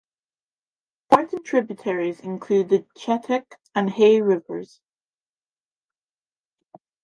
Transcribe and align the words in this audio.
Important 1.11 1.45
tributaries 1.45 2.21
include 2.21 2.69
the 2.69 2.87
Chetek 2.97 3.45
and 3.75 3.87
Hay 3.87 4.19
Rivers. 4.19 4.81